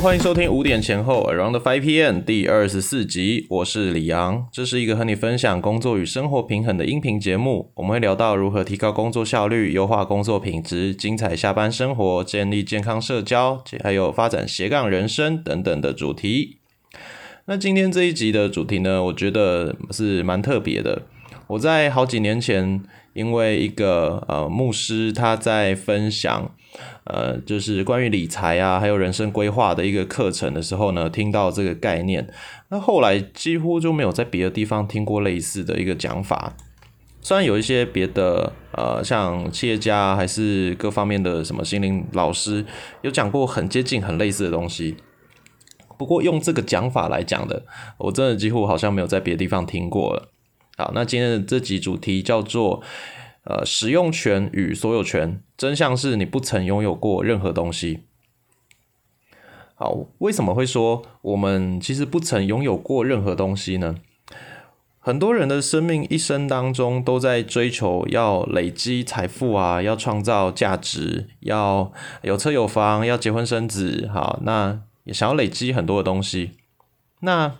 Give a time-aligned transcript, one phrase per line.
[0.00, 7.72] 欢迎收听五点前后 Around Five PM 第二十四集，我是李昂，这是一个和你分享工作与生活平衡的音频节目。
[7.74, 16.58] 我们会聊到如何提高工作效率、优化工作品质、精彩下班生活、建立健康社交，还有发展斜杠人生等等的主题。
[17.46, 21.02] 那今天这一集的主题呢，我觉得是蛮特别的。
[21.48, 22.82] 我在好几年前，
[23.14, 26.50] 因为一个呃牧师他在分享。
[27.04, 32.28] 呃，就是关于理财啊，还有人生规划的一个课程的时候呢，听到这个概念，
[32.68, 36.54] 那后来几乎就没有在别的地方听过类似的一个讲法。
[37.22, 42.64] 虽然有一些别的呃，像企业家还是各方面的什么心灵老师
[43.00, 44.98] 有讲过很接近、很类似的东西，
[45.96, 47.64] 不过用这个讲法来讲的，
[47.96, 50.28] 我真的几乎好像没有在别的地方听过了。
[50.78, 52.82] 好，那今天的这集主题叫做。
[53.44, 58.00] 呃，使用权与所有权，真相是你不曾拥有过任何东西。
[59.74, 63.94] 好，为什么会说我们其实不曾拥有过任何东西呢？
[64.98, 71.90] 很多人的生命一生当中都在追求要累积财富啊，要创造价值，要
[72.20, 74.10] 有车有房，要结婚生子。
[74.12, 76.50] 好，那也想要累积很多的东西。
[77.20, 77.54] 那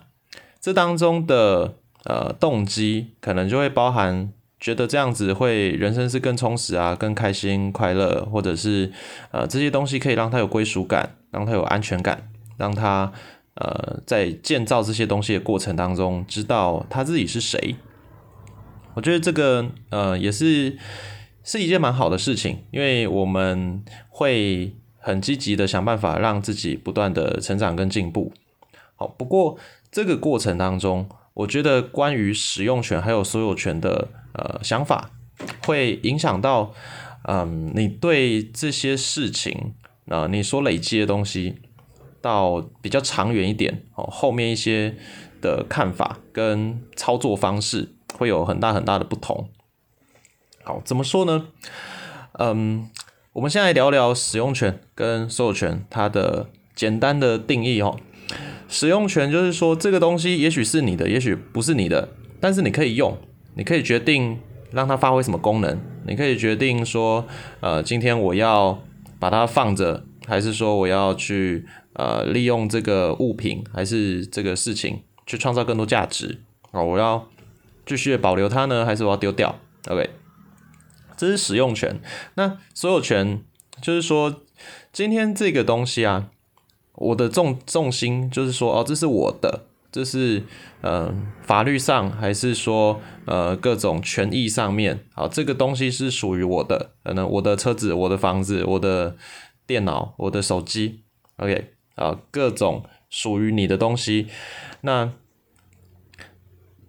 [0.61, 1.79] 这当中的
[2.09, 4.33] 呃动机，可能就会包含。
[4.61, 8.91] 觉得这样子会人生是更充实啊，更开心快乐，或者是
[9.31, 13.09] 呃这些东西可以让他有归属感，让他有安全感，让他
[13.53, 17.77] 呃在建造这些东西的过程当中知道他自己是谁。
[18.95, 20.77] 我觉得这个呃也是
[21.41, 28.33] 是一件蛮好的事情，因为我们会很积极的想办法让自己不断的成长跟进步。
[28.97, 29.57] 好，不过
[29.89, 31.07] 这个过程当中，
[31.39, 34.09] 我觉得关于使用权还有所有权的。
[34.31, 35.09] 呃，想法
[35.65, 36.71] 会影响到，
[37.23, 39.73] 嗯，你对这些事情，
[40.07, 41.55] 啊，你所累积的东西，
[42.21, 44.95] 到比较长远一点哦，后面一些
[45.41, 49.49] 的看法跟操作方式会有很大很大的不同。
[50.63, 51.47] 好，怎么说呢？
[52.33, 52.87] 嗯，
[53.33, 57.99] 我们现在聊聊使用权跟所有权它的简单的定义哦。
[58.69, 63.17] 使用权就是说，这个东西也许是你的，也许不是你的，但是你可以用。
[63.55, 64.39] 你可以决定
[64.71, 67.27] 让它发挥什么功能，你可以决定说，
[67.59, 68.81] 呃，今天我要
[69.19, 76.39] 把它放着，还是说我要去呃利用这个物品，还是这个事情去创造更多价值
[76.71, 76.81] 啊？
[76.81, 77.27] 我要
[77.85, 79.59] 继续保留它呢，还是我要丢掉
[79.89, 80.09] ？OK，
[81.17, 81.99] 这是使用权。
[82.35, 83.41] 那所有权
[83.81, 84.43] 就是说，
[84.93, 86.29] 今天这个东西啊，
[86.99, 89.65] 我的重重心就是说，哦，这是我的。
[89.91, 90.43] 这是
[90.81, 91.11] 呃
[91.41, 99.15] 法律上还是说呃各种权益上面，好，这个东西是属于我的，可能我的车子、我的房子、我的
[99.65, 100.99] 电脑、我的手机
[101.37, 104.27] ，OK，啊，各种属于你的东西，
[104.81, 105.11] 那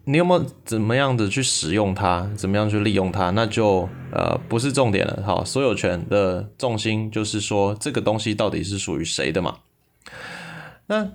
[0.04, 9.56] 你有没有怎么样的去使用它，怎么样去利用它，那就呃不是重点了，好，所有权的重心就是说这个东西到底是属于谁的嘛，
[10.86, 11.12] 那。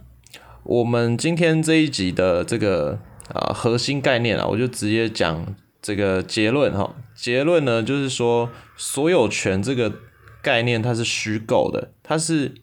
[0.68, 2.98] 我们今天这一集的这个
[3.32, 6.96] 啊核心概念啊，我就直接讲这个结论哈。
[7.14, 9.94] 结论呢就是说，所有权这个
[10.42, 12.56] 概念它是虚构的，它是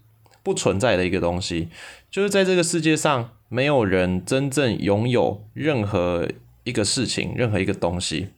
[0.42, 1.68] 不存在的一个东西。
[2.10, 6.28] 就是在这个世界上，没有人真正拥有任何
[6.64, 8.30] 一个事情、任何一个东西。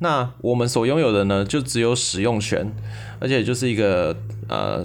[0.00, 2.70] 那我们所拥有的呢，就只有使用权，
[3.18, 4.14] 而且就是一个
[4.50, 4.84] 呃。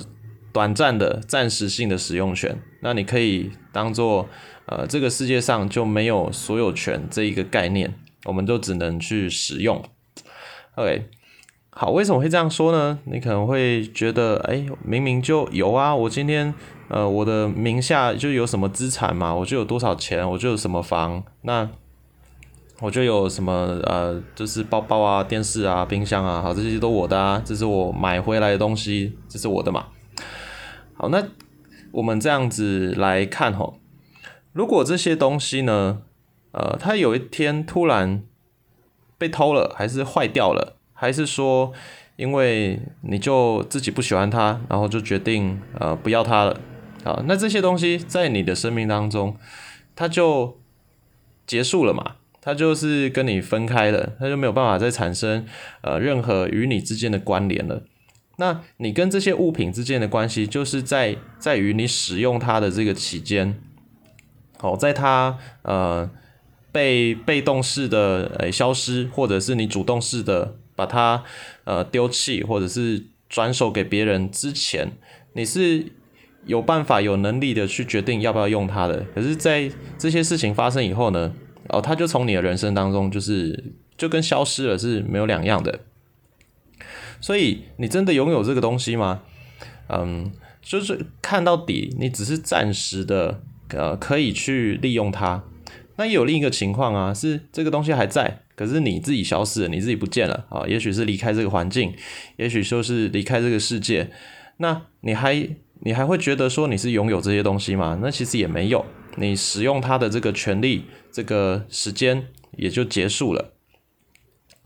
[0.56, 4.30] 短暂的、暂时性的使用权，那你可以当做
[4.68, 7.94] 呃，这个世界上就没有所有权这一个概念，
[8.24, 9.84] 我们就只能去使用。
[10.76, 11.10] OK，
[11.72, 13.00] 好，为什么会这样说呢？
[13.04, 16.54] 你可能会觉得，哎，明明就有啊，我今天
[16.88, 21.70] 呃，我的名下就有什么资产嘛，我就有多少钱，我就有什么房，那
[22.80, 29.88] 我就有什么呃，就是包包啊、电视啊、冰箱啊，好，这些都我的啊，这是我买回来的东西，这是我的嘛。
[31.10, 31.28] 那
[31.92, 33.80] 我们这样子来看吼，
[34.54, 36.02] 如果这些东西呢，
[36.52, 38.24] 呃，它有一天突然
[39.18, 41.72] 被偷了，还是坏掉了，还是说
[42.18, 46.60] 因为你就自己不喜欢它，然后就决定呃不要它了，
[47.04, 49.38] 啊，那这些东西在你的生命当中，
[49.96, 50.60] 它就
[51.46, 55.46] 结束了嘛，它就是跟你分开了，它就没有办法再产生
[55.82, 57.84] 呃任何与你之间的关联了。
[58.38, 63.60] 那你跟这些物品之间的关系，就是在在于你使用它的这个期间，
[64.58, 66.10] 好，在它呃
[66.72, 71.24] 被被动式的诶消失，或者是你主动式的把它
[71.64, 74.92] 呃丢弃，或者是转手给别人之前，
[75.34, 75.86] 你是
[76.46, 79.06] 有办法、有能力的去决定要不要用它的。
[79.16, 81.34] 可是，在这些事情发生以后呢，
[81.70, 85.80] 哦，它就从你的人生当中就是就跟消失了是没有两样的。
[87.26, 89.24] 所以，你真的拥有这个东西吗？
[89.90, 90.32] 嗯，
[90.62, 95.44] 就是看到底，你只是暂时的，呃，可以去利用它。
[95.96, 100.68] 那也有另一个情况啊，是这个东西还在，可是你自己消失了，你自己不见了啊。
[100.68, 101.96] 也许是离开这个环境，
[102.38, 104.12] 也许就是离开这个世界。
[104.58, 105.50] 那你还
[105.80, 107.98] 你还会觉得说你是拥有这些东西吗？
[108.04, 108.86] 那其实也没有，
[109.16, 113.55] 你使用它的这个权利，这个时间也就结束了。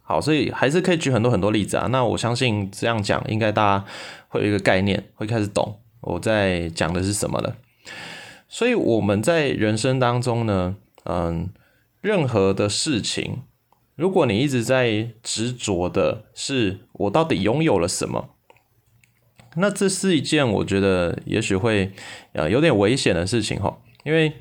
[0.09, 1.85] 好，所以还是可以举很多很多例子啊。
[1.91, 3.85] 那我相信这样讲，应该大家
[4.27, 7.56] 会有一个概念，会开始懂我在讲的是什么了。
[8.47, 10.77] 所以我们在人生当中呢。
[11.06, 11.50] 嗯，
[12.01, 13.44] 任何的事情，
[13.95, 18.29] 如果你一直在执着的是我到底拥有了什么，
[19.56, 21.91] 那这是一件我觉得也许会
[22.33, 23.77] 呃有点危险的事情哈。
[24.03, 24.33] 因为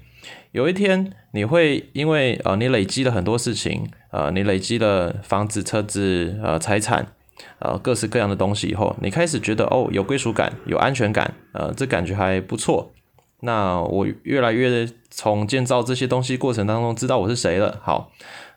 [0.53, 7.13] 有一天你会因为呃你累积了很多事情，呃你累积了房子、车子、呃财产，
[7.59, 12.93] 呃各式各样的东西以后，你开始觉得哦有归属感、有安全感，呃这感觉还不错。
[13.41, 17.79] 那我越来越从建造这些东西过程当中知道我是谁了。
[17.85, 18.11] 好，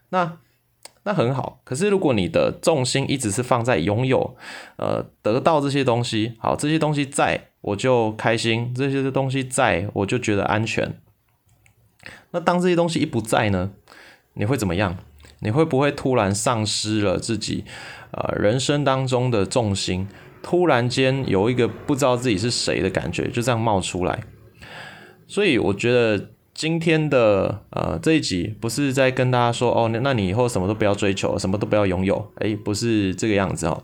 [0.10, 0.38] 那
[1.04, 1.62] 那很好。
[1.64, 4.36] 可是如果你的重心一直是放在拥有，
[4.78, 10.96] 呃，得到这些东西，好，这些东西在我就开心，这些东西在我就觉得安全。
[12.32, 13.72] 那当这些东西一不在呢，
[14.34, 14.98] 你会怎么样？
[15.40, 17.66] 你会不会突然丧失了自己
[18.12, 20.08] 呃人生当中的重心？
[20.44, 24.24] 突然间有一个不知道自己是谁的感觉，就这样冒出来。
[25.28, 33.84] 所以我觉得今天的呃这一集不是在跟大家说哦，那你以后什么都不要追求，什么都不要拥有，诶，不是这个样子哦，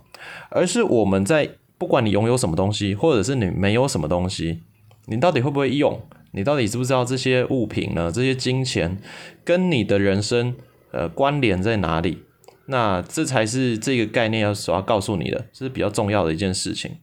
[0.49, 4.61] 而是我们在不管你拥有什么东西，或者是你没有什么东西，
[5.05, 6.01] 你到底会不会用？
[6.31, 8.11] 你到底知不知道这些物品呢？
[8.11, 8.99] 这些金钱
[9.43, 10.55] 跟你的人生
[10.91, 12.23] 呃关联在哪里？
[12.67, 16.97] 那这才是这个概念要所要告诉你的，这是比较重要的一件事情。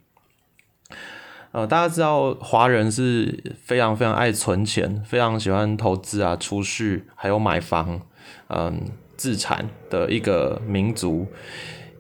[1.52, 8.00] 呃，大家知道华人是非常非常爱存钱，非常喜欢投资啊、储蓄，还有买房，
[8.48, 8.82] 嗯，
[9.16, 11.28] 自产的一个民族。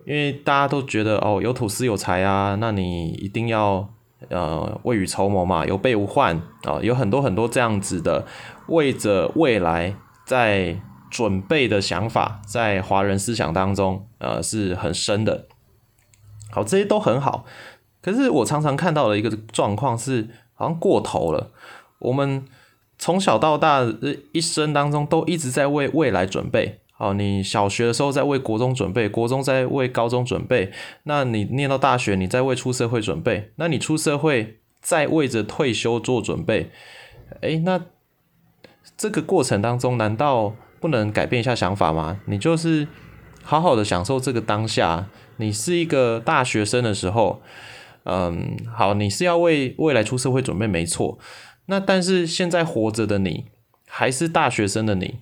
[0.04, 3.93] 因为大家都觉得哦，有土司有财啊，那你一定要
[4.30, 8.26] 呃未雨绸缪嘛，有备无患啊，有很多很多这样子的
[8.68, 9.94] 为着未来
[10.24, 10.80] 在
[11.10, 15.46] 准备的想法，在华人思想当中，呃，是很深的。
[16.50, 17.44] 好，这些都很好。
[18.02, 21.50] 可是我常常看到的一个状况是，好像过头了。
[22.00, 22.44] 我们
[22.98, 23.82] 从小到大
[24.32, 26.80] 一生当中都一直在为未来准备。
[26.98, 30.70] 哦，你小学的时候在为国中准备，国中在为高中准备，
[31.04, 36.70] 那你念到大学，你在为出社会准备，那你出社会在为着退休做准备。
[37.40, 37.80] 诶，那
[38.96, 42.20] 这个过程当中，难道不能改变一下想法吗？
[42.26, 42.86] 你就是
[43.42, 45.08] 好好的享受这个当下。
[45.38, 47.42] 你是一个大学生的时候。
[48.06, 51.18] 嗯，好，你是要为未来出社会准备，没错。
[51.64, 53.46] 那但是现在活着的你，
[53.86, 55.20] 还是大学生的你，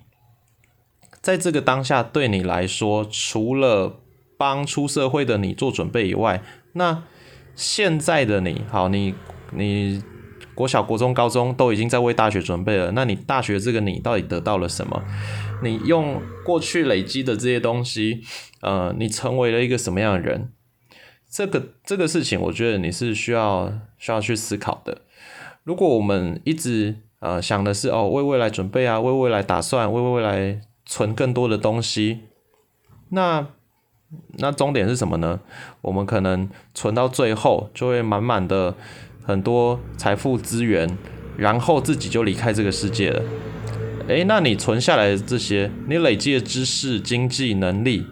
[1.23, 4.01] 在这个当下对你来说，除了
[4.37, 7.03] 帮出社会的你做准备以外，那
[7.55, 9.15] 现在的你，好，你
[9.51, 10.03] 你
[10.53, 15.01] 国小、国中、高中都已经在为大学准备了，那你大学这个你到底得到了什么？
[15.63, 18.21] 你用过去累积的这些东西，
[18.59, 20.51] 呃，你成为了一个什么样的人？
[21.31, 25.03] 这个这个事情，我觉得你是需要需要去思考的。
[25.63, 32.19] 如果我们一直呃想的是哦为未来准备啊，为未来打算，为未来存更多的东西，
[33.09, 33.47] 那
[34.37, 35.39] 那终点是什么呢？
[35.81, 38.75] 我们可能存到最后就会满满的
[39.23, 40.97] 很多财富资源，
[41.37, 43.23] 然后自己就离开这个世界了。
[44.07, 48.05] 诶，那你存下来的这些，你累积的知识、经济能力，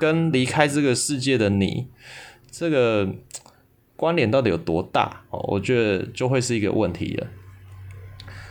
[0.00, 1.88] 跟离开这个世界的你。
[2.50, 3.14] 这个
[3.94, 5.38] 关联到底有多大哦？
[5.48, 7.26] 我觉得就会是一个问题了。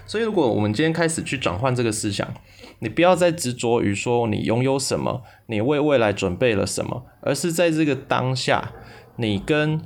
[0.07, 2.33] 所以，如果我们今天开始去转换这个思想，
[2.79, 8.71] 你不要再执着于说你拥有什么，你为未来准备了什么，而是在这个当下，
[9.17, 9.81] 你跟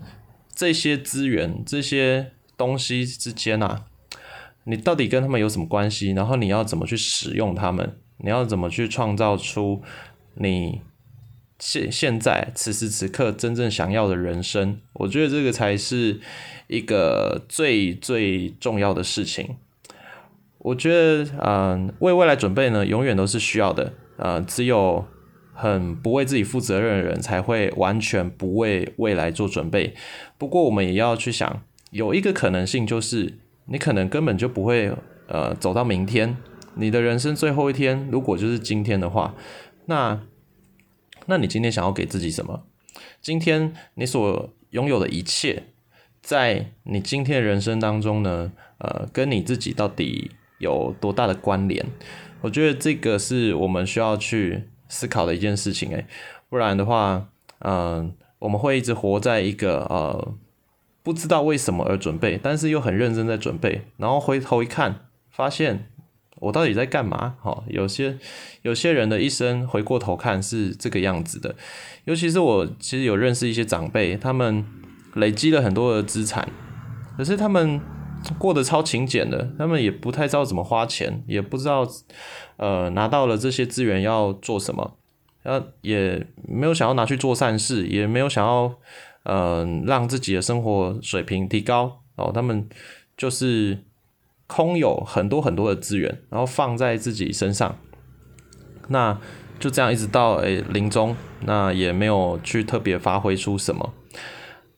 [0.54, 3.86] 这些资源、这些东西之间啊，
[4.66, 6.12] 你到底跟他们有什么关系？
[6.12, 7.98] 然后你要怎么去使用他们？
[8.18, 9.82] 你要怎么去创造出
[10.36, 10.82] 你？
[11.64, 16.20] 现现在此时此刻真正想要的人生，我觉得这个才是
[16.66, 19.58] 一个最最重要的事情。
[20.64, 23.94] 我觉得，嗯，为未来准备呢，永远都是需要的。
[24.18, 25.06] 呃，只有
[25.54, 29.96] 很不为自己负责任的人，才会完全不为未来做准备。
[30.38, 34.92] 不过，我们也要去想，有一个可能性就是，你可能根本就不会
[35.28, 36.38] 呃走到明天。
[36.76, 39.36] 你的人生最后一天，如果就是今天的话，
[39.88, 40.22] 那
[41.26, 42.64] 那你今天想要给自己什么？
[43.20, 45.64] 今天你所拥有的一切，
[46.22, 51.86] 在你今天人生当中呢，呃，跟你自己到底有多大的关联？
[52.42, 56.08] 我觉得这个是我们需要去思考的一件事情，诶，
[56.50, 57.28] 不然的话，
[57.60, 60.34] 嗯，我们会一直活在一个呃，
[61.04, 65.92] 不知道为什么而准备，但是又很认真在准备，然后回头一看，发现
[66.38, 67.36] 我到底在干嘛？
[67.42, 68.18] 好，有些
[68.64, 71.56] 有些人的一生回过头看是这个样子的，
[72.06, 74.66] 尤其是我其实有认识一些长辈，他们
[75.14, 76.50] 累积了很多的资产，
[77.16, 77.80] 可是他们。
[78.38, 81.88] 过得超勤俭的，他们也不太知道怎么花钱，也不知道，
[82.58, 84.98] 呃，拿到了这些资源要做什么，
[85.42, 88.74] 然后也没有想要拿去做善事，也没有想要，
[89.24, 92.32] 嗯，让自己的生活水平提高哦。
[92.34, 92.68] 他们
[93.18, 93.84] 就是
[94.48, 97.78] 空有很多很多的资源，然后放在自己身上，
[98.90, 99.20] 那
[99.60, 103.94] 就这样一直到诶临终，那也没有去特别发挥出什么。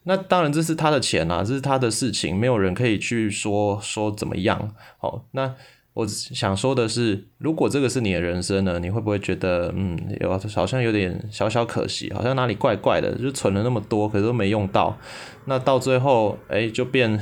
[0.05, 4.75] 那当然，这是他的钱啊，这是他的事情，没有人可以去说说怎么样。
[4.97, 5.53] 好，那
[5.93, 14.97] 我想说的是，如果这个是你的人生呢，你会不会觉得，嗯，有好像有点小小可惜，好像哪里怪怪的，就存了那么多，可是都没用到。
[15.45, 17.17] 那到最后，哎，就变，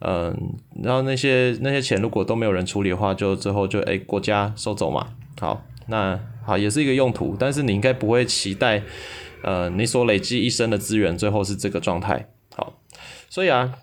[0.00, 0.34] 嗯，
[0.82, 5.08] 然后那些那些钱如果都没有人处理的话，就最后就哎国家收走嘛。
[5.40, 8.82] 好，那好也是一个用途，但是你应该不会期待。
[9.42, 12.28] 呃，你所累积一生的资源，最后是这个状态。
[12.54, 12.80] 好，
[13.28, 13.74] 所以啊，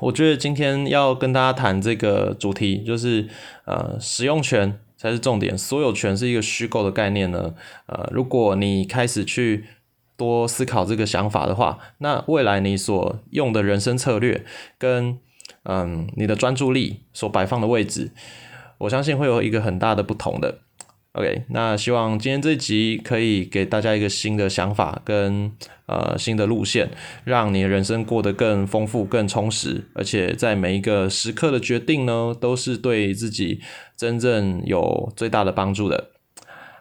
[0.00, 3.28] 我觉得今天要跟大家谈这个主题，就是
[3.66, 5.56] 呃，使用权才是重点。
[5.56, 7.54] 所有权是一个虚构的概念呢。
[7.86, 9.64] 呃，如果你开始去
[10.16, 14.44] 多思考这个想法的话，那未来你所用的人生策略
[14.78, 15.18] 跟
[15.64, 18.12] 嗯你的专注力所摆放的位置，
[18.78, 20.60] 我相信会有一个很大的不同的。
[21.12, 25.52] OK，那希望今天这一集可以给大家一个新的想法跟
[25.84, 26.90] 呃新的路线，
[27.24, 33.60] 让你的人生过得更丰富、更充实，而且在每一个时刻的决定呢，都是对自己
[33.94, 36.12] 真正有最大的帮助的。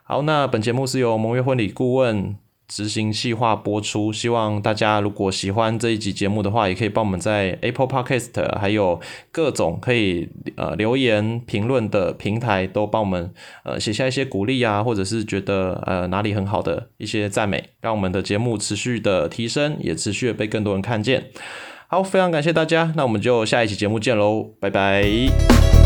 [0.03, 2.38] 好，那本节目是由盟约婚礼顾问。
[2.71, 13.33] 执行细化播出，希望大家如果喜欢这一集节目的话，也可以帮我们在 Apple Podcast 还有各种可以呃留言评论的平台都帮我们
[13.65, 21.25] 呃写下一些鼓励啊，或者是觉得呃哪里很好的一些赞美，让我们的节目持续的提升，也持续的被更多人看见。
[21.87, 25.80] 好，非常感谢大家，那我们就下一期节目见喽，拜拜。